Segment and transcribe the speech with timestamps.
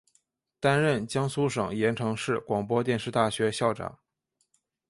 [0.59, 3.99] 担任江苏省盐城市广播电视大学校长。